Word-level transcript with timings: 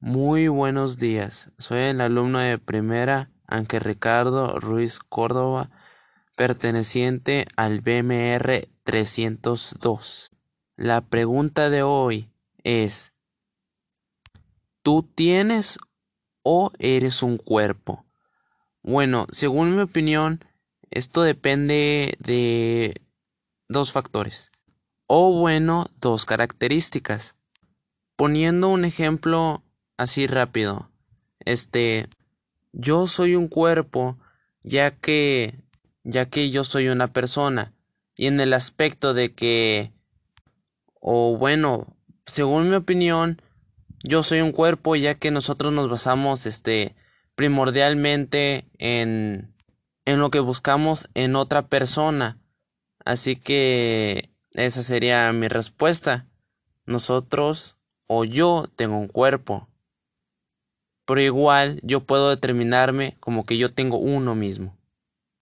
Muy 0.00 0.48
buenos 0.48 0.98
días. 0.98 1.50
Soy 1.56 1.78
el 1.78 2.02
alumno 2.02 2.38
de 2.38 2.58
primera 2.58 3.30
Ángel 3.46 3.80
Ricardo 3.80 4.60
Ruiz 4.60 4.98
Córdoba, 4.98 5.70
perteneciente 6.36 7.46
al 7.56 7.80
BMR 7.80 8.68
302. 8.84 10.32
La 10.76 11.00
pregunta 11.00 11.70
de 11.70 11.82
hoy 11.82 12.28
es, 12.62 13.14
¿tú 14.82 15.02
tienes 15.02 15.78
o 16.42 16.72
eres 16.78 17.22
un 17.22 17.38
cuerpo? 17.38 18.04
Bueno, 18.82 19.26
según 19.30 19.76
mi 19.76 19.80
opinión, 19.80 20.40
esto 20.90 21.22
depende 21.22 22.18
de 22.20 23.00
dos 23.66 23.92
factores. 23.92 24.50
O 25.06 25.32
bueno, 25.40 25.88
dos 26.00 26.26
características. 26.26 27.34
Poniendo 28.16 28.68
un 28.68 28.84
ejemplo 28.84 29.62
así 29.96 30.26
rápido. 30.26 30.90
Este, 31.44 32.08
yo 32.72 33.06
soy 33.06 33.36
un 33.36 33.48
cuerpo 33.48 34.18
ya 34.62 34.90
que 34.90 35.54
ya 36.04 36.26
que 36.26 36.50
yo 36.50 36.62
soy 36.64 36.88
una 36.88 37.08
persona 37.08 37.72
y 38.16 38.26
en 38.26 38.40
el 38.40 38.52
aspecto 38.52 39.14
de 39.14 39.34
que 39.34 39.90
o 41.00 41.36
bueno, 41.36 41.96
según 42.26 42.68
mi 42.68 42.76
opinión, 42.76 43.40
yo 44.02 44.22
soy 44.22 44.40
un 44.40 44.52
cuerpo 44.52 44.96
ya 44.96 45.14
que 45.14 45.30
nosotros 45.30 45.72
nos 45.72 45.88
basamos 45.88 46.46
este 46.46 46.94
primordialmente 47.34 48.64
en 48.78 49.48
en 50.04 50.20
lo 50.20 50.30
que 50.30 50.40
buscamos 50.40 51.08
en 51.14 51.36
otra 51.36 51.66
persona. 51.66 52.38
Así 53.04 53.36
que 53.36 54.28
esa 54.54 54.82
sería 54.82 55.32
mi 55.32 55.48
respuesta. 55.48 56.24
Nosotros 56.86 57.76
o 58.06 58.24
yo 58.24 58.68
tengo 58.76 58.98
un 58.98 59.08
cuerpo 59.08 59.68
pero 61.06 61.20
igual 61.20 61.80
yo 61.82 62.00
puedo 62.00 62.28
determinarme 62.28 63.14
como 63.20 63.46
que 63.46 63.56
yo 63.56 63.72
tengo 63.72 63.98
uno 63.98 64.34
mismo. 64.34 64.74